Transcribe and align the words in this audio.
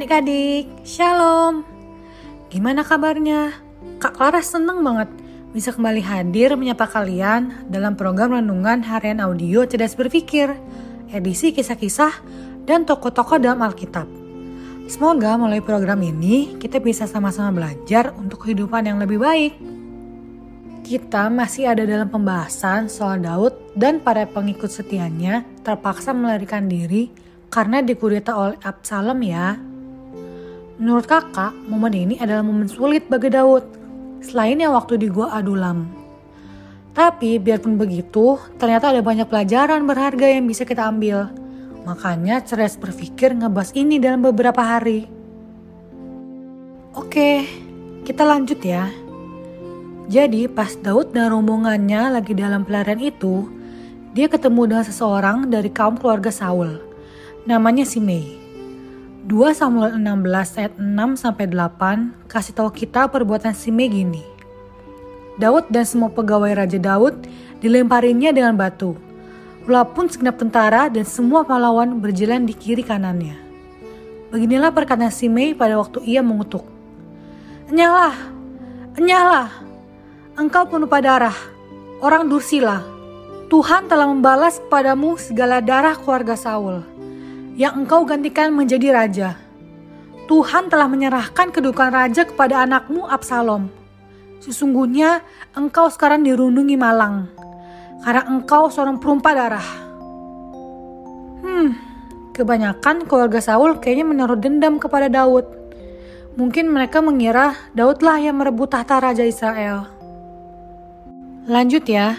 adik-adik, 0.00 0.64
Shalom. 0.80 1.60
Gimana 2.48 2.80
kabarnya? 2.80 3.52
Kak 4.00 4.16
Clara 4.16 4.40
seneng 4.40 4.80
banget 4.80 5.12
bisa 5.52 5.76
kembali 5.76 6.00
hadir 6.00 6.56
menyapa 6.56 6.88
kalian 6.88 7.68
dalam 7.68 8.00
program 8.00 8.32
Renungan 8.32 8.80
Harian 8.80 9.20
Audio 9.20 9.68
Cerdas 9.68 9.92
Berpikir, 9.92 10.56
edisi 11.12 11.52
kisah-kisah 11.52 12.16
dan 12.64 12.88
tokoh-tokoh 12.88 13.44
dalam 13.44 13.60
Alkitab. 13.60 14.08
Semoga 14.88 15.36
melalui 15.36 15.60
program 15.60 16.00
ini 16.00 16.56
kita 16.56 16.80
bisa 16.80 17.04
sama-sama 17.04 17.52
belajar 17.60 18.16
untuk 18.16 18.48
kehidupan 18.48 18.88
yang 18.88 18.96
lebih 19.04 19.20
baik. 19.20 19.52
Kita 20.80 21.28
masih 21.28 21.76
ada 21.76 21.84
dalam 21.84 22.08
pembahasan 22.08 22.88
soal 22.88 23.20
Daud 23.20 23.52
dan 23.76 24.00
para 24.00 24.24
pengikut 24.24 24.72
setianya 24.72 25.44
terpaksa 25.60 26.16
melarikan 26.16 26.72
diri 26.72 27.12
karena 27.52 27.84
dikudeta 27.84 28.32
oleh 28.32 28.56
Absalom 28.64 29.20
ya. 29.20 29.69
Menurut 30.80 31.04
kakak, 31.04 31.52
momen 31.68 31.92
ini 31.92 32.16
adalah 32.16 32.40
momen 32.40 32.64
sulit 32.64 33.04
bagi 33.04 33.28
Daud, 33.28 33.68
selain 34.24 34.56
yang 34.56 34.72
waktu 34.72 34.96
di 34.96 35.12
Gua 35.12 35.28
Adulam. 35.36 35.92
Tapi 36.96 37.36
biarpun 37.36 37.76
begitu, 37.76 38.40
ternyata 38.56 38.88
ada 38.88 39.04
banyak 39.04 39.28
pelajaran 39.28 39.84
berharga 39.84 40.24
yang 40.24 40.48
bisa 40.48 40.64
kita 40.64 40.88
ambil. 40.88 41.28
Makanya 41.84 42.40
cerdas 42.40 42.80
berpikir 42.80 43.36
ngebahas 43.36 43.76
ini 43.76 44.00
dalam 44.00 44.24
beberapa 44.24 44.64
hari. 44.64 45.04
Oke, 46.96 47.44
kita 48.08 48.24
lanjut 48.24 48.64
ya. 48.64 48.88
Jadi 50.08 50.48
pas 50.48 50.80
Daud 50.80 51.12
dan 51.12 51.28
rombongannya 51.28 52.08
lagi 52.08 52.32
dalam 52.32 52.64
pelarian 52.64 53.04
itu, 53.04 53.52
dia 54.16 54.32
ketemu 54.32 54.64
dengan 54.64 54.84
seseorang 54.88 55.44
dari 55.52 55.68
kaum 55.68 56.00
keluarga 56.00 56.32
Saul. 56.32 56.80
Namanya 57.44 57.84
Simei. 57.84 58.39
2 59.20 59.52
Samuel 59.52 60.00
16 60.00 60.56
ayat 60.56 60.74
6 60.80 61.20
sampai 61.20 61.44
8 61.44 62.24
kasih 62.24 62.56
tahu 62.56 62.72
kita 62.72 63.04
perbuatan 63.12 63.52
Simei 63.52 63.92
gini. 63.92 64.24
Daud 65.36 65.68
dan 65.68 65.84
semua 65.84 66.08
pegawai 66.08 66.48
Raja 66.56 66.80
Daud 66.80 67.28
dilemparinya 67.60 68.32
dengan 68.32 68.56
batu. 68.56 68.96
Walaupun 69.68 70.08
segenap 70.08 70.40
tentara 70.40 70.88
dan 70.88 71.04
semua 71.04 71.44
pahlawan 71.44 72.00
berjalan 72.00 72.48
di 72.48 72.56
kiri 72.56 72.80
kanannya. 72.80 73.36
Beginilah 74.32 74.72
perkataan 74.72 75.12
Simei 75.12 75.52
pada 75.52 75.76
waktu 75.76 76.00
ia 76.08 76.24
mengutuk. 76.24 76.64
Enyahlah, 77.68 78.16
enyahlah, 78.96 79.52
engkau 80.40 80.64
penuh 80.64 80.88
darah, 80.88 81.36
orang 82.00 82.24
Dursila. 82.24 82.80
Tuhan 83.52 83.84
telah 83.84 84.08
membalas 84.08 84.56
kepadamu 84.64 85.20
segala 85.20 85.60
darah 85.60 85.92
keluarga 85.92 86.40
Saul 86.40 87.00
yang 87.60 87.84
engkau 87.84 88.08
gantikan 88.08 88.56
menjadi 88.56 88.88
raja. 88.88 89.36
Tuhan 90.24 90.72
telah 90.72 90.88
menyerahkan 90.88 91.52
kedudukan 91.52 91.92
raja 91.92 92.24
kepada 92.24 92.64
anakmu 92.64 93.04
Absalom. 93.04 93.68
Sesungguhnya 94.40 95.20
engkau 95.52 95.92
sekarang 95.92 96.24
dirundungi 96.24 96.80
malang, 96.80 97.28
karena 98.00 98.24
engkau 98.32 98.72
seorang 98.72 98.96
perumpa 98.96 99.30
darah. 99.36 99.68
Hmm, 101.44 101.76
kebanyakan 102.32 103.04
keluarga 103.04 103.44
Saul 103.44 103.76
kayaknya 103.76 104.08
menaruh 104.08 104.40
dendam 104.40 104.80
kepada 104.80 105.12
Daud. 105.12 105.44
Mungkin 106.40 106.72
mereka 106.72 107.04
mengira 107.04 107.52
Daudlah 107.76 108.16
yang 108.16 108.40
merebut 108.40 108.72
tahta 108.72 109.04
Raja 109.04 109.28
Israel. 109.28 109.84
Lanjut 111.44 111.84
ya. 111.84 112.16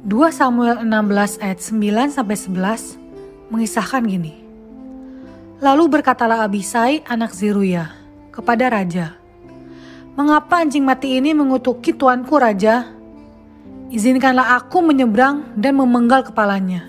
2 0.00 0.32
Samuel 0.32 0.80
16 0.80 1.44
ayat 1.44 1.60
9 1.60 2.16
sampai 2.16 2.36
11 2.40 3.00
mengisahkan 3.50 4.06
gini. 4.06 4.39
Lalu 5.60 6.00
berkatalah 6.00 6.40
Abisai 6.40 7.04
anak 7.04 7.36
Zeruya 7.36 7.92
kepada 8.32 8.72
raja, 8.72 9.20
Mengapa 10.16 10.64
anjing 10.64 10.80
mati 10.80 11.20
ini 11.20 11.36
mengutuki 11.36 11.92
tuanku 11.92 12.40
raja? 12.40 12.88
Izinkanlah 13.92 14.56
aku 14.56 14.80
menyeberang 14.80 15.52
dan 15.60 15.76
memenggal 15.76 16.24
kepalanya. 16.24 16.88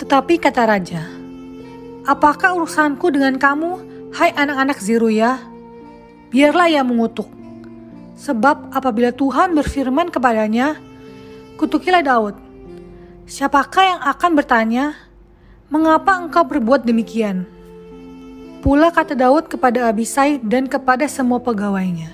Tetapi 0.00 0.40
kata 0.40 0.64
raja, 0.64 1.04
Apakah 2.08 2.56
urusanku 2.56 3.12
dengan 3.12 3.36
kamu, 3.36 3.84
hai 4.16 4.32
anak-anak 4.32 4.80
Zeruya? 4.80 5.36
Biarlah 6.32 6.72
ia 6.72 6.80
mengutuk. 6.80 7.28
Sebab 8.16 8.72
apabila 8.72 9.12
Tuhan 9.12 9.52
berfirman 9.52 10.08
kepadanya, 10.08 10.80
kutukilah 11.60 12.00
Daud. 12.00 12.40
Siapakah 13.28 13.84
yang 13.84 14.00
akan 14.00 14.32
bertanya, 14.32 14.96
Mengapa 15.68 16.16
engkau 16.16 16.46
berbuat 16.46 16.88
demikian? 16.88 17.55
Pula 18.64 18.88
kata 18.90 19.12
Daud 19.12 19.52
kepada 19.52 19.86
Abisai 19.90 20.40
dan 20.40 20.66
kepada 20.66 21.04
semua 21.06 21.38
pegawainya. 21.38 22.10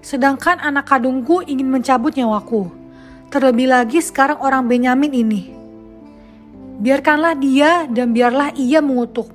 Sedangkan 0.00 0.56
anak 0.58 0.88
kandungku 0.88 1.44
ingin 1.44 1.68
mencabut 1.68 2.16
nyawaku. 2.16 2.72
Terlebih 3.28 3.68
lagi 3.70 4.00
sekarang 4.02 4.40
orang 4.40 4.66
Benyamin 4.66 5.12
ini. 5.12 5.42
Biarkanlah 6.80 7.36
dia 7.36 7.84
dan 7.86 8.16
biarlah 8.16 8.56
ia 8.56 8.80
mengutuk. 8.80 9.28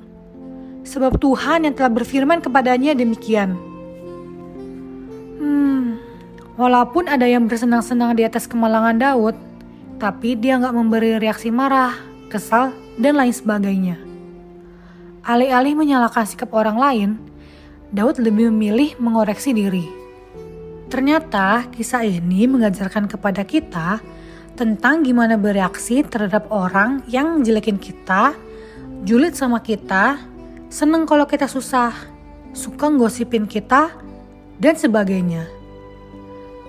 Sebab 0.85 1.21
Tuhan 1.21 1.69
yang 1.69 1.73
telah 1.77 1.93
berfirman 1.93 2.41
kepadanya 2.41 2.97
demikian. 2.97 3.53
Hmm, 5.37 6.01
walaupun 6.57 7.05
ada 7.05 7.29
yang 7.29 7.45
bersenang-senang 7.45 8.17
di 8.17 8.25
atas 8.25 8.49
kemalangan 8.49 8.97
Daud, 8.97 9.37
tapi 10.01 10.35
dia 10.35 10.57
nggak 10.57 10.75
memberi 10.75 11.21
reaksi 11.21 11.53
marah, 11.53 11.95
kesal, 12.27 12.73
dan 12.97 13.15
lain 13.15 13.31
sebagainya. 13.31 14.14
Alih-alih 15.25 15.73
menyalahkan 15.73 16.21
sikap 16.29 16.53
orang 16.53 16.77
lain, 16.77 17.09
Daud 17.89 18.21
lebih 18.21 18.53
memilih 18.53 18.93
mengoreksi 19.01 19.57
diri. 19.57 19.89
Ternyata 20.85 21.65
kisah 21.73 22.05
ini 22.05 22.45
mengajarkan 22.45 23.09
kepada 23.09 23.41
kita 23.41 24.05
tentang 24.53 25.01
gimana 25.01 25.33
bereaksi 25.33 26.05
terhadap 26.05 26.45
orang 26.53 27.01
yang 27.09 27.41
menjelekin 27.41 27.81
kita, 27.81 28.37
julid 29.01 29.33
sama 29.33 29.65
kita, 29.65 30.21
seneng 30.69 31.09
kalau 31.09 31.25
kita 31.25 31.49
susah, 31.49 31.89
suka 32.53 32.85
ngosipin 32.93 33.49
kita, 33.49 33.97
dan 34.61 34.77
sebagainya. 34.77 35.49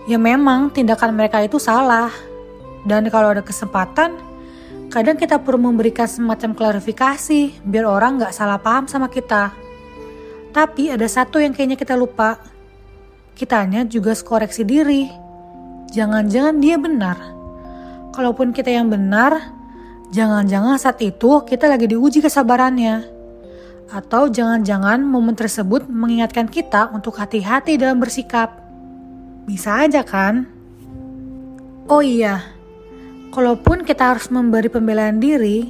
Ya 0.08 0.16
memang 0.16 0.72
tindakan 0.72 1.12
mereka 1.12 1.44
itu 1.44 1.60
salah, 1.60 2.08
dan 2.88 3.04
kalau 3.12 3.36
ada 3.36 3.44
kesempatan, 3.44 4.16
Kadang 4.86 5.19
kita 5.19 5.42
perlu 5.42 5.58
memberikan 5.70 6.06
semacam 6.06 6.54
klarifikasi 6.54 7.58
biar 7.66 7.84
orang 7.91 8.22
nggak 8.22 8.30
salah 8.30 8.62
paham 8.62 8.86
sama 8.86 9.10
kita. 9.10 9.50
Tapi 10.54 10.88
ada 10.94 11.04
satu 11.04 11.42
yang 11.42 11.52
kayaknya 11.52 11.76
kita 11.76 11.98
lupa. 11.98 12.38
Kitanya 13.36 13.84
juga 13.84 14.16
skoreksi 14.16 14.64
diri. 14.64 15.10
Jangan-jangan 15.92 16.56
dia 16.62 16.80
benar. 16.80 17.19
Kalaupun 18.16 18.56
kita 18.56 18.72
yang 18.72 18.88
benar, 18.88 19.52
jangan-jangan 20.14 20.80
saat 20.80 21.03
itu 21.04 21.44
kita 21.44 21.68
lagi 21.68 21.92
diuji 21.92 22.24
kesabarannya. 22.24 23.04
Atau 23.92 24.32
jangan-jangan 24.32 25.04
momen 25.04 25.36
tersebut 25.36 25.84
mengingatkan 25.92 26.48
kita 26.48 26.88
untuk 26.94 27.20
hati-hati 27.20 27.76
dalam 27.76 28.00
bersikap. 28.00 28.56
Bisa 29.44 29.84
aja 29.84 30.00
kan? 30.00 30.48
Oh 31.86 32.00
iya, 32.00 32.55
Kalaupun 33.36 33.84
kita 33.84 34.16
harus 34.16 34.33
memberi 34.33 34.72
pembelaan 34.72 35.21
diri, 35.21 35.68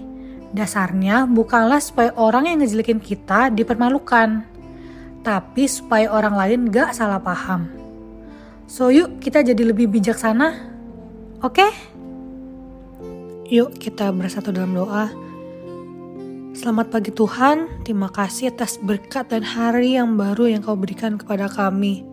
dasarnya 0.54 1.26
bukanlah 1.26 1.82
supaya 1.82 2.14
orang 2.14 2.46
yang 2.46 2.62
ngejelekin 2.62 3.02
kita 3.02 3.50
dipermalukan, 3.50 4.46
tapi 5.26 5.66
supaya 5.66 6.06
orang 6.14 6.38
lain 6.38 6.70
gak 6.70 6.94
salah 6.94 7.18
paham. 7.18 7.66
So 8.70 8.94
yuk 8.94 9.18
kita 9.18 9.42
jadi 9.42 9.74
lebih 9.74 9.90
bijaksana, 9.90 10.54
oke? 11.42 11.58
Okay? 11.58 11.70
Yuk 13.50 13.74
kita 13.82 14.14
bersatu 14.14 14.54
dalam 14.54 14.70
doa. 14.70 15.10
Selamat 16.54 16.86
pagi 16.94 17.10
Tuhan, 17.10 17.82
terima 17.82 18.14
kasih 18.14 18.54
atas 18.54 18.78
berkat 18.78 19.34
dan 19.34 19.42
hari 19.42 19.98
yang 19.98 20.14
baru 20.14 20.54
yang 20.54 20.62
kau 20.62 20.78
berikan 20.78 21.18
kepada 21.18 21.50
kami. 21.50 22.06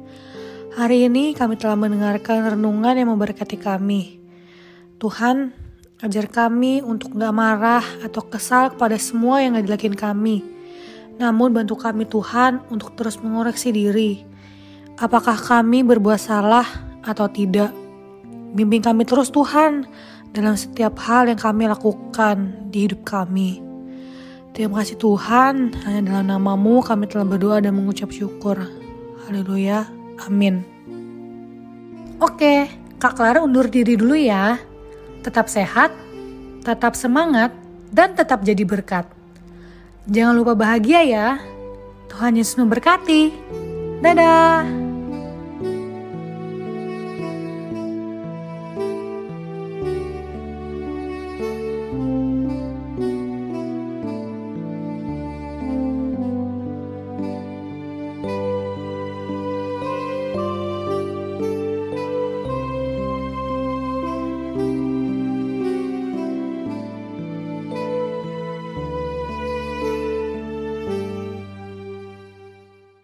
Hari 0.74 1.06
ini 1.06 1.38
kami 1.38 1.62
telah 1.62 1.78
mendengarkan 1.78 2.58
renungan 2.58 2.98
yang 2.98 3.14
memberkati 3.14 3.62
kami. 3.62 4.23
Tuhan, 5.04 5.52
ajar 6.00 6.32
kami 6.32 6.80
untuk 6.80 7.12
gak 7.20 7.36
marah 7.36 7.84
atau 8.08 8.24
kesal 8.24 8.72
kepada 8.72 8.96
semua 8.96 9.44
yang 9.44 9.60
ngejelekin 9.60 10.00
kami. 10.00 10.40
Namun 11.20 11.52
bantu 11.52 11.76
kami 11.76 12.08
Tuhan 12.08 12.64
untuk 12.72 12.96
terus 12.96 13.20
mengoreksi 13.20 13.76
diri. 13.76 14.24
Apakah 14.96 15.36
kami 15.36 15.84
berbuat 15.84 16.16
salah 16.16 16.64
atau 17.04 17.28
tidak? 17.28 17.76
Bimbing 18.56 18.80
kami 18.80 19.04
terus 19.04 19.28
Tuhan 19.28 19.84
dalam 20.32 20.56
setiap 20.56 20.96
hal 21.04 21.28
yang 21.28 21.36
kami 21.36 21.68
lakukan 21.68 22.72
di 22.72 22.88
hidup 22.88 23.04
kami. 23.04 23.60
Terima 24.56 24.80
kasih 24.80 24.96
Tuhan, 25.04 25.84
hanya 25.84 26.00
dalam 26.00 26.32
namamu 26.32 26.80
kami 26.80 27.12
telah 27.12 27.28
berdoa 27.28 27.60
dan 27.60 27.76
mengucap 27.76 28.08
syukur. 28.08 28.56
Haleluya, 29.28 29.84
amin. 30.24 30.64
Oke, 32.24 32.72
Kak 33.04 33.20
Clara 33.20 33.44
undur 33.44 33.68
diri 33.68 34.00
dulu 34.00 34.16
ya 34.16 34.72
tetap 35.24 35.48
sehat, 35.48 35.96
tetap 36.68 37.00
semangat, 37.00 37.56
dan 37.90 38.12
tetap 38.12 38.44
jadi 38.44 38.68
berkat. 38.68 39.08
Jangan 40.12 40.36
lupa 40.36 40.54
bahagia 40.54 41.02
ya. 41.08 41.28
Tuhan 42.12 42.36
Yesus 42.36 42.60
memberkati. 42.60 43.32
Dadah. 44.04 44.83